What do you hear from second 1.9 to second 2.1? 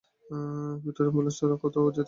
না!